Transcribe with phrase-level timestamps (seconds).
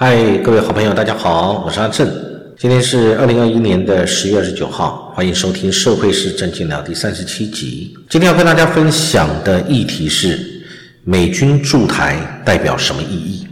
[0.00, 2.08] 嗨，各位好朋友，大家好，我是阿正。
[2.56, 7.92] 今天是二零二一年的十月二十九号，欢迎收听《社会是正经聊》第三十七集。
[8.08, 10.38] 今天要跟大家分享的议题是
[11.02, 13.48] 美军驻台代表什么意义？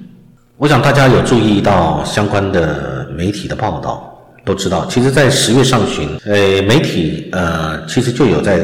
[0.57, 8.61] 我想大家有注意到相关的媒体的报道，都知道，其实，在十月上旬，呃，媒体呃，其实就有在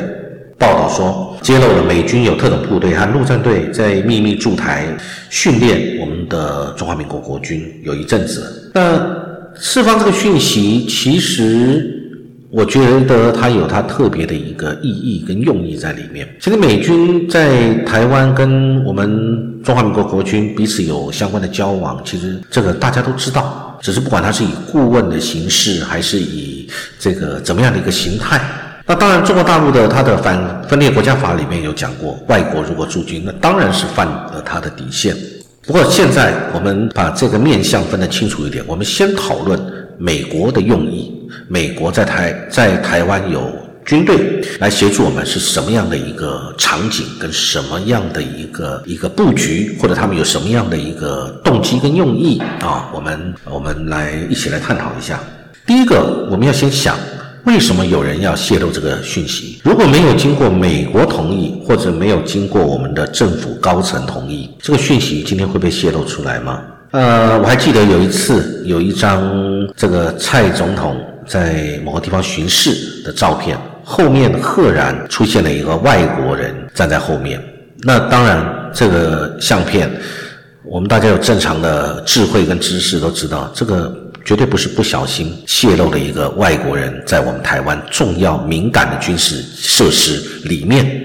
[0.56, 4.86] 报道说，揭露了美军有特种部队和陆战队在秘密驻台
[5.28, 8.72] 训练我们的中华民国国军有一阵子。
[8.74, 8.98] 那
[9.54, 11.98] 释放这个讯息，其实。
[12.54, 16.28] 我觉得它有它特别的一个意义跟用意在里面。
[16.38, 23.78] 其实美军在台湾跟我们中华民国国军彼此有相关的交往，其实这个大家都知道。
[23.80, 26.68] 只是不管它是以顾问的形式，还是以
[26.98, 28.38] 这个怎么样的一个形态。
[28.84, 35.16] 那当然，中国大陆的它的反分裂国家法里面有讲过，外国如果驻军，那当然是犯了它的底线。
[35.64, 39.60] 不过现在我们把这个面相分得清楚一点，我们先讨论
[39.96, 41.12] 美国的用意。
[41.46, 43.48] 美国在台在台湾有
[43.84, 52.90] 军队来协助我们，是什么样的一个场景，跟什么样的一个一个布局，或者他们有什么样的一个动机跟用意啊？
[52.92, 55.20] 我们我们来一起来探讨一下。
[55.64, 56.96] 第一个，我们要先想，
[57.44, 59.60] 为什么有人要泄露这个讯息？
[59.64, 66.62] 如果没有经过美国同意，或者没有经过我们的政府高层同意，这个讯息今天会被泄露出来吗？
[66.92, 69.22] 呃，我还记得有一次有一张
[69.76, 70.96] 这个蔡总统。
[71.24, 77.40] 在某个地方巡视的照片，后面赫然出现了一个外国人站在后面。
[77.84, 79.88] 那当然，这个相片，
[80.64, 91.02] 我们大家有正常的智慧跟知识都知道，这个绝对不是不小心泄露了一个外国人在我们台湾重要敏感的军事设施里面，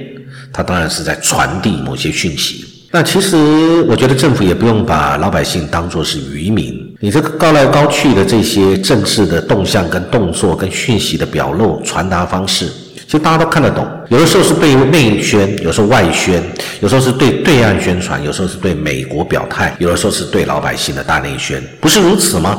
[0.53, 2.65] 他当然是在传递某些讯息。
[2.89, 3.35] 那其实
[3.81, 6.95] 我觉得政府也不用把老百姓当作是渔民。
[6.99, 12.65] 你这个高来高去的这些政治的动向、跟动作、跟讯息的表露、传达方式，
[13.05, 13.85] 其实大家都看得懂。
[14.09, 16.41] 有的时候是对内宣，有时候外宣，
[16.79, 22.57] 有时候是对对岸宣传，有时候是对美国表态，有的时候是对老百姓的大内宣，不是如此吗？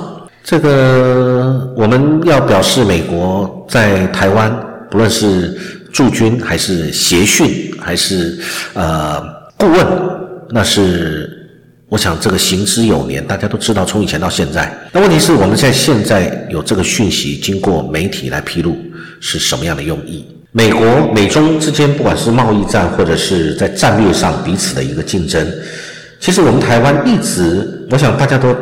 [0.49, 4.51] 这个我们要表示美国在台湾，
[4.91, 5.55] 不论是
[5.93, 8.39] 驻军还是协训，还是
[8.73, 9.23] 呃
[9.59, 9.87] 顾问，
[10.49, 11.35] 那是。
[11.91, 14.71] 我想这个行之有年，大家都知道，从以前到现在。
[14.93, 18.77] 那问题是我们在现在有这个讯息经过媒体来披露，
[19.21, 20.27] 是什么样的用意？
[20.53, 20.83] 美国、
[21.15, 25.47] 美中之间，不管是贸易战或者是在战略上彼此的一个竞争，
[26.21, 28.55] 其实我们台湾一直，我想大家都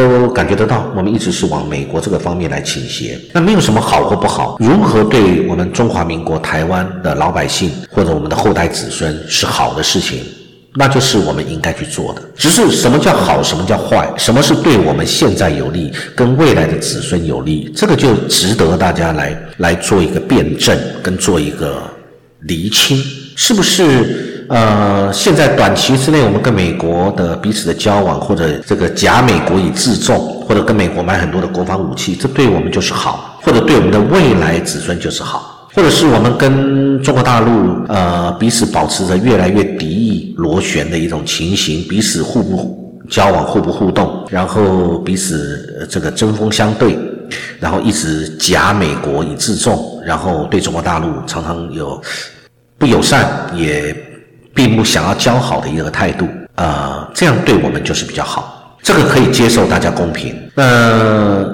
[0.00, 3.18] 都感觉得到，我们一直是往美国这个方面来倾斜。
[3.32, 10.20] 那没有什么好或不好，如何对我们中华民国台湾的老百姓或者我们的后代子孙是好的事情？
[10.74, 12.22] 那就是我们应该去做的。
[12.36, 21.82] 只是什么叫好，什么叫坏，什么是对我们现在有利，跟未来的子孙有利，这个就值得大家来来做一个辩证，跟做一个
[22.42, 22.96] 厘清，
[23.36, 24.29] 是不是？
[24.50, 35.68] 呃，现在短期之内，我们跟美国的彼此的交往，或者这个假美国以自重，或者跟美国买很多的国防武器，这对我们就是好，或者对我们的未来子孙就是好。
[35.72, 46.98] 或者是我们跟中国大陆呃彼此保持着越来越敌意螺旋的一种情形，彼此互不交往、互不互动，然后彼此这个针锋相对，
[47.60, 52.02] 然后一直假美国以自重，然后对中国大陆常常有
[52.76, 53.94] 不友善，也
[54.54, 60.34] 并不想要交好的一个态度啊，这样对我们就是比较好，这个可以接受，大家公平。
[60.54, 61.44] 那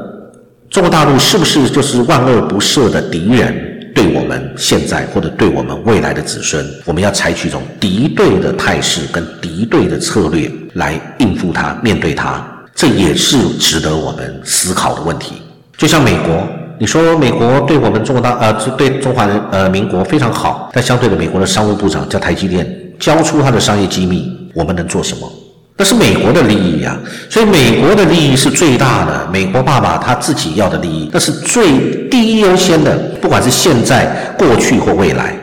[0.70, 3.72] 中国大陆是不是就是万恶不赦的敌人？
[3.94, 15.40] 对我们现在或者对我们未来的子孙，我们要采取一种敌对的态势跟敌对的策略来应付它、面对它，这也是值得我们思考的问题。
[15.78, 16.46] 就像美国，
[16.78, 22.66] 你说美国对我们中国大呃对中华人呃民国非常好，但相对的，美国的商务部长叫台积电
[22.98, 25.30] 交出他的商业机密，我们能做什么？
[25.78, 26.98] 那是美国的利益呀，
[27.28, 29.28] 所以美国的利益是最大的。
[29.30, 35.36] 美国爸爸他自己要的利益，那是最第一优先的，不管是现在、过去或未来，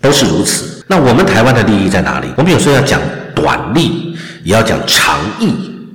[0.00, 0.84] 都是如此。
[0.86, 2.28] 那我们台湾的利益在哪里？
[2.36, 3.00] 我们有时候要讲
[3.34, 5.52] 短利，也要讲长益。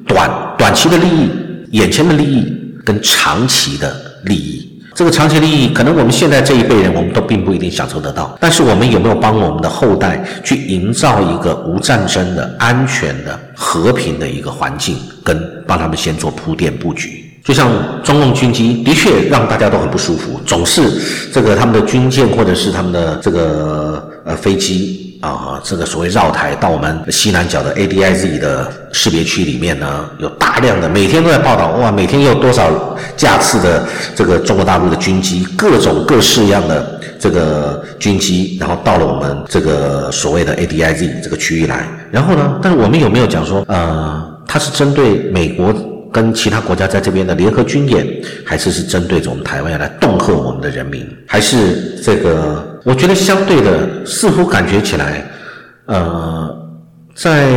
[0.07, 1.29] 短短期的利益、
[1.71, 2.53] 眼前的利益
[2.83, 3.95] 跟长期的
[4.25, 4.69] 利益。
[4.93, 8.37] 这个长期利益，可能我们现在这一辈人，我们都并不一定享受得到。
[8.41, 17.25] 但是我们有没有帮我们的后代去营造一个无战争的、安全的、和平的一个环境，跟帮他们先做铺垫布局？
[17.43, 17.71] 就像
[18.03, 20.81] 中共军机，的确让大家都很不舒服，总是
[21.33, 45.73] 这个他们的军舰或者是他们的这个呃飞机啊，这个所谓绕台到我们西南角的 ADIZ 的识别区里面呢，有大量的每天都在报道，哇，每天有多少架次的这个中国大陆的军机，各种各式样的这个军机，然后到了我们这个所谓的 ADIZ 这个区域来，然后呢，但是我们有没有讲说，呃，它是针对美国？
[46.13, 48.05] 跟其他国家在这边的联合军演，
[48.45, 52.70] 还是是针对着我们台湾要来恫吓我们的人民，还是这个？
[52.83, 55.25] 我觉得相对的，似乎感觉起来，
[55.85, 56.55] 呃，
[57.13, 57.51] 在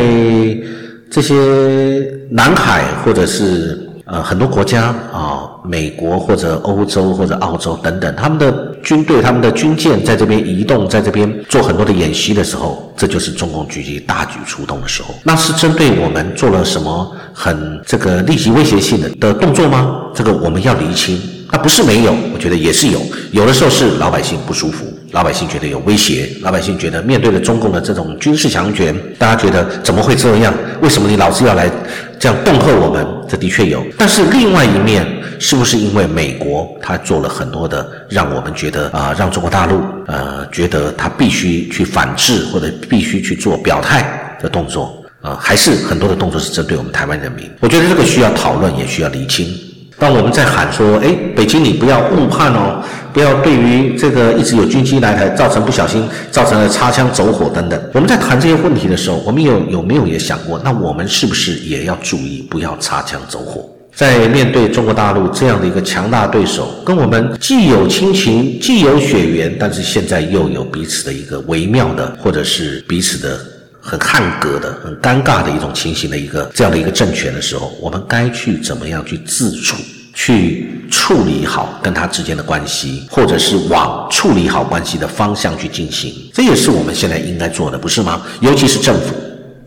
[1.09, 3.81] 这些南海或者是。
[4.07, 15.15] 呃，很多国家啊，美国或者欧洲或者澳洲等等，他们的军队、他们的军舰在这边移动，在这边做很多的演习的时候，这就是中共狙击大举出动的时候。
[15.23, 20.03] 那是针对我们做了什么很这个立即威胁性的的动作吗？
[20.13, 21.19] 这个我们要厘清。
[21.55, 23.01] 那不是没有，我觉得也是有。
[23.31, 30.53] 有的时候是老百姓不舒服，老百姓觉得有威胁，老百姓觉得面对了中共的这种军事强权，大家觉得怎么会这样？
[30.81, 31.71] 为什么你老是要来
[32.19, 33.07] 这样恫吓我们？
[33.29, 33.81] 这的确有。
[33.97, 35.07] 但是另外一面，
[35.39, 45.37] 是不是因为美国他做了很多的让我们觉得啊，让中国大陆呃觉得他必须去反制或者必须去做表态的动作啊？
[45.39, 47.49] 还是很多的动作是针对我们台湾人民？
[47.61, 49.57] 我觉得这个需要讨论，也需要厘清。
[49.97, 52.83] 当我们在喊说：“哎，北京，你不要误判哦，
[53.13, 63.69] 不要对于这个一直有军机来台，造成不小心造成了擦枪走火等等。”我们在谈这些问题的时候，我们有有没有也想过，那我们是不是也要注意，不要擦枪走火？
[63.95, 73.39] 在面对中国大陆这样的一个强大对手，跟我们既有亲情，既有血缘，但是现在又有彼此的一个微妙的，或者是彼此的
[73.87, 79.77] 很汉格的、很尴尬的一种情形的一个这样的一个政权的时候，我们该去怎么样去自处？
[80.17, 88.21] 去处理好跟他之间的关系，或者是往处理好关系的方向去进行，这也是我们现在应该做的，不是吗？
[88.39, 89.13] 尤其是政府，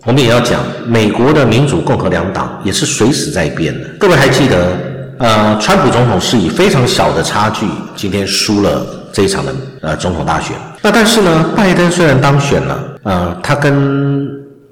[0.06, 3.86] 我们也要讲，美国的民主共和两党也是随时在变的。
[4.00, 4.74] 各位还记得，
[5.18, 10.56] 呃，川普总统是以非常小的差距今天输了这一场的呃总统大选。
[10.82, 14.28] 那但是呢，拜登虽然当选了，呃，他跟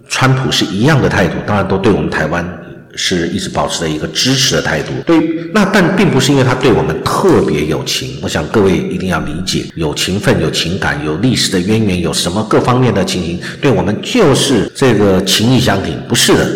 [0.09, 2.47] 川普是一样的态度，当然都对我们台湾。
[2.99, 5.19] 是一直保持着一个支持的态度，对，
[5.53, 16.49] 那但并不是因为他对我们特别有情，我想各位一定要理解，有情分、有情感、有历史的渊源，有什么各方面的情形，对我们就是这个情义相挺，不是的。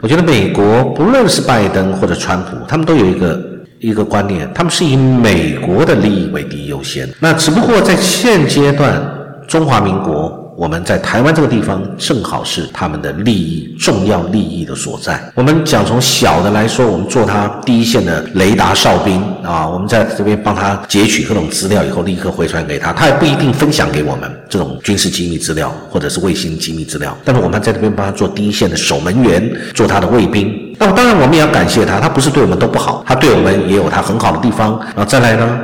[0.00, 3.34] 我觉得美国不论是拜登或者川普，他们都有一个
[3.80, 7.08] 一个观念，他们是以美国的利益为第一优先。
[7.20, 9.02] 那只不过在现阶段，
[9.46, 10.44] 中华民国。
[10.58, 15.22] 我们在台湾这个地方正好是他们的利益重要利益的所在。
[15.36, 27.16] 我们讲从小的来说，我们做他第一线的雷达哨兵啊，我们在这边帮他截取各种资料以后，立刻回传给他，他也不一定分享给我们这种军事机密资料或者是卫星机密资料。
[27.24, 30.67] 但是我们在这边帮他做第一线的守门员，做他的卫兵。
[30.78, 34.78] 那么当然我们也要感谢他，他不是对我们都不好，他对我们也有他很好的地方。
[34.94, 35.58] 然后再来呢，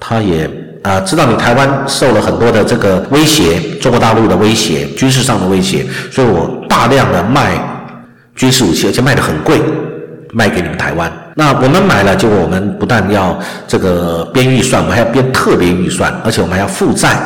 [0.00, 0.50] 他也。
[0.84, 7.58] 啊，知道你台湾受了很多的这个威胁，中国大陆的威胁，军事上的威胁，所以我大量的卖
[8.36, 9.60] 军事武器，而且卖的很贵，
[10.32, 11.12] 卖给你们台湾。
[11.34, 13.36] 那我们买了，结果我们不但要
[13.66, 17.18] 这个编预算，我们还要编特别预算，而且我们还要负债，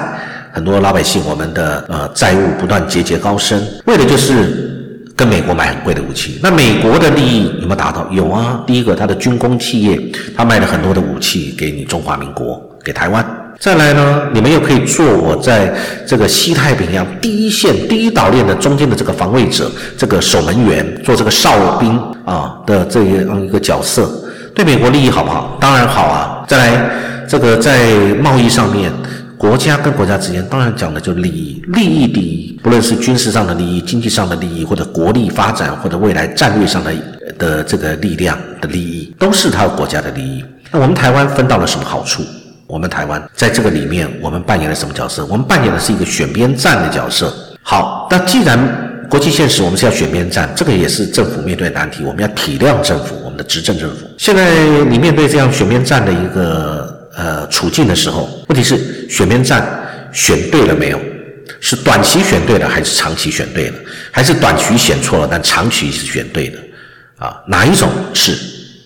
[0.50, 4.61] 很多老百姓我们的呃债务不断节节高升，为的就是
[5.22, 6.40] 跟美国买很贵的武器。
[6.42, 8.04] 那美国的利益有没有达到？
[8.10, 9.96] 有啊，第一个，他的军工企业，
[10.36, 13.24] 他卖了很多的武器给你中华民国，给台湾。
[13.60, 15.72] 再来呢，你们又可以做我在
[16.04, 24.10] 这个西太平洋第一线、第一岛链的中间的这个防卫者、这个守门员，做这个哨兵啊的这样一个角色，
[24.56, 25.56] 对美国利益好不好？
[25.60, 26.44] 当然好啊。
[26.48, 26.90] 再来，
[27.28, 28.90] 这个在贸易上面，
[29.42, 36.94] 国家跟国家之间，当然讲的就是利益，利益第一，不论是军事上的利益、经济上的利益，或者国力发展，或者未来战略上的
[37.36, 40.44] 的这个力量的利益，都是他国家的利益。
[40.70, 42.22] 那我们台湾分到了什么好处？
[42.68, 45.26] 我们台湾在这个里面，我们扮演了什么角色？
[45.26, 47.34] 我们扮演的是一个选边站的角色。
[47.64, 48.56] 好，那既然
[49.10, 54.06] 国际现实我们是要选边站，这个也是政府面对难题，我们要体谅政府，我们的执政政府。
[54.18, 54.54] 现在
[54.88, 56.81] 你面对这样选边站的一个
[57.16, 59.66] 呃处境的时候，问题是选边站
[60.12, 61.00] 选对了没有？
[61.60, 63.74] 是短期选对了，还是长期选对了？
[64.10, 66.58] 还是短期选错了，但长期是选对的？
[67.18, 68.36] 啊，哪一种是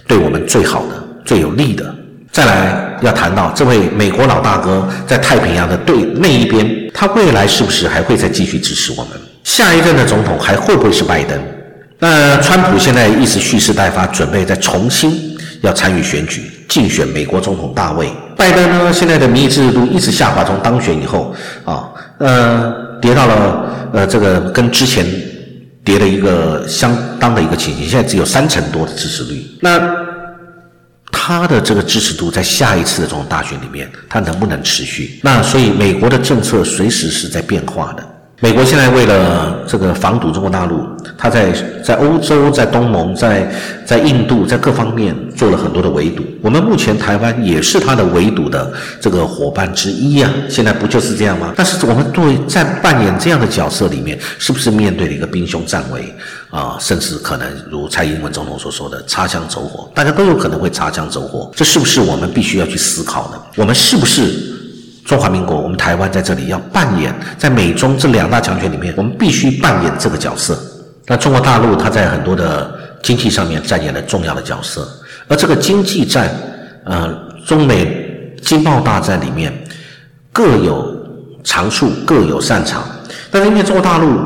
[0.07, 1.95] 对我们最好的、最有利的？
[2.31, 9.13] 再来要谈到这位美国老大哥在太平洋的对那一边，他未来是不是还会再继续支持我们？
[9.43, 11.39] 下一任的总统还会不会是拜登？
[11.99, 18.11] 那川普现在一直蓄势待发，准备再重新要参与选举，竞选美国总统大位。
[18.37, 25.07] 拜登呢，现在的民意支持度一直下滑，从当选以后啊，呃，跌到了呃这个跟之前
[25.85, 29.43] 跌了一个相当的一个情形，现在只有三成多的支持率。
[29.61, 29.81] 那
[31.11, 35.19] 他的这个支持度在下一次的这种大选里面，他能不能持续？
[35.23, 38.07] 那所以美国的政策随时是在变化的。
[38.41, 40.87] 美国现在为了这个防堵中国大陆，
[41.19, 43.51] 他在在欧洲、在东盟、在
[43.87, 46.23] 在印度、在各方面做了很多的围堵。
[46.43, 50.31] 我们目前台湾也是他的围堵的这个伙伴之一啊。
[50.49, 51.53] 现在不就是这样吗？
[51.57, 56.15] 但是我们作为在扮演这样的角色里面，是不是面对了一个兵凶战危
[56.51, 56.77] 啊？
[56.79, 61.51] 甚至可能如蔡英文总统所说的擦枪走火，大家都有可能会擦枪走火。
[61.57, 63.41] 这是不是我们必须要去思考的？
[63.57, 64.55] 我们是不是？
[65.07, 70.59] 中华民国，我们台湾在这里要扮演在美中这两大强权里面，我们必须扮演这个角色。
[71.07, 74.89] 那中国大陆它在很多的经济上面扮演了重要的角色，
[75.29, 76.29] 而这个经济战，
[76.85, 77.09] 呃，
[77.47, 79.53] 中美经贸大战里面
[80.33, 80.95] 各有
[81.45, 82.83] 长处，各有擅长。
[83.31, 84.19] 但是因为中国大陆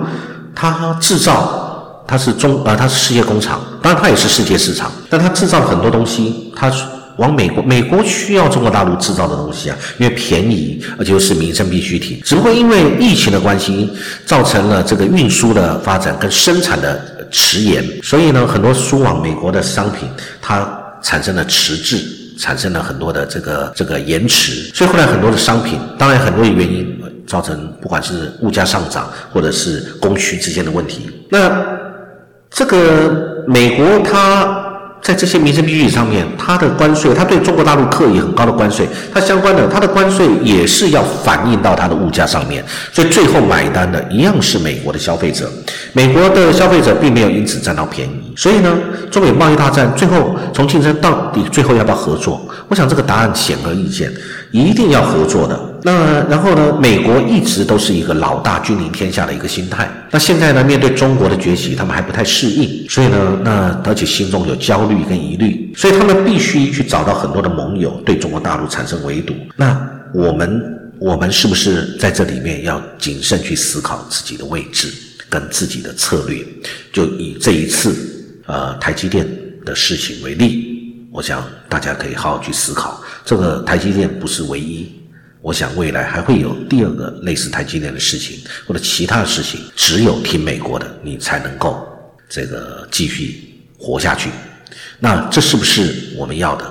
[0.54, 6.72] 它制造，它是中呃它是世界工厂，当然它也是世界市场，但它制造了很多东西，它。
[7.20, 12.18] 往美国，美国需要中国大陆制造的东西啊，因为便宜，而且又是民生必需品。
[12.24, 13.90] 只不过因为疫情的关系，
[14.24, 16.98] 造成了这个运输的发展跟生产的
[17.30, 20.08] 迟延，所以呢，很多输往美国的商品
[20.40, 20.66] 它
[21.02, 21.98] 产生了迟滞，
[22.38, 24.70] 产生了很多的这个这个延迟。
[24.74, 31.10] 所以后来很多的商品，当然很多原因造成，不管是物价上涨，或者是供需之间的问题。
[31.28, 31.62] 那
[32.50, 34.59] 这个美国它。
[35.02, 45.50] 在这些民生必需品上面，它的关税，它对中国大陆课以很高的关税，它相关的，它的关税也是要反映到它的物价上面，所以最后买单的一样是美国的消费者，
[45.94, 48.78] 美国的消费者并没有因此占到便宜，所以呢，
[49.10, 52.46] 中美贸易大战最后从竞争到底最后要不要合作？
[52.68, 54.12] 我想这个答案显而易见，
[54.52, 55.58] 一定要合作的。
[55.82, 56.78] 那然后呢？
[56.78, 59.90] 美国一直都是一个老大君临天下的一个心态。
[60.10, 60.62] 那现在呢？
[60.62, 69.34] 面对中国的崛起，他们还不太适应，所以呢，那而且心中有焦虑跟疑虑，所以他们必须去找到很多的盟友，对中国大陆产生围堵。
[69.56, 70.62] 那我们
[70.98, 74.88] 我们是不是在这里面要谨慎去思考自己的位置
[75.30, 76.44] 跟自己的策略？
[76.92, 77.96] 就以这一次
[78.44, 79.26] 呃台积电
[79.64, 80.69] 的事情为例，
[81.12, 83.00] 我想大家可以好好去思考。
[83.24, 84.96] 这个台积电不是唯一。
[85.42, 91.88] 我想未来还会有第二个类似台积电的事情，或者其他的事情，只有听美国的，你才能够
[92.28, 94.30] 这个继续活下去。
[94.98, 96.64] 那这是不是我们要的？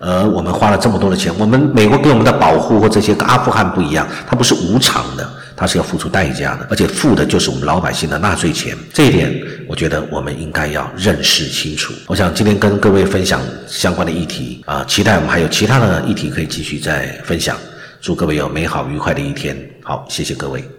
[0.00, 8.76] 而我们花了这么多的钱，我们美国给我们的保护或这些跟阿富汗不一样，它不是无偿的，它是要付出代价的，而且付的就是我们老百姓的纳税钱。
[8.94, 11.92] 这一点，我觉得我们应该要认识清楚。
[12.06, 17.58] 我想今天跟各位分享相关的议题啊，期待我们还有其他的议题可以继续再分享。
[18.00, 19.58] 祝各位有美好愉快的一天。
[19.82, 20.77] 好，谢谢各位。